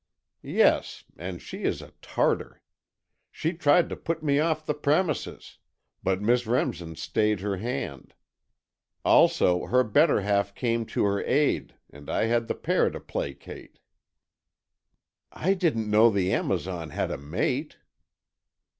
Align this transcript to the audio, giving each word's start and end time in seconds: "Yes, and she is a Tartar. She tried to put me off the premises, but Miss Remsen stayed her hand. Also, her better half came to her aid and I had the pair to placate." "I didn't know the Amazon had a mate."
"Yes, 0.41 1.03
and 1.15 1.39
she 1.39 1.61
is 1.61 1.79
a 1.79 1.91
Tartar. 2.01 2.63
She 3.31 3.53
tried 3.53 3.87
to 3.89 3.95
put 3.95 4.23
me 4.23 4.39
off 4.39 4.65
the 4.65 4.73
premises, 4.73 5.59
but 6.01 6.23
Miss 6.23 6.47
Remsen 6.47 6.95
stayed 6.95 7.41
her 7.41 7.57
hand. 7.57 8.15
Also, 9.05 9.67
her 9.67 9.83
better 9.83 10.21
half 10.21 10.55
came 10.55 10.87
to 10.87 11.03
her 11.05 11.23
aid 11.23 11.75
and 11.91 12.09
I 12.09 12.23
had 12.25 12.47
the 12.47 12.55
pair 12.55 12.89
to 12.89 12.99
placate." 12.99 13.77
"I 15.31 15.53
didn't 15.53 15.87
know 15.87 16.09
the 16.09 16.33
Amazon 16.33 16.89
had 16.89 17.11
a 17.11 17.17
mate." 17.19 17.77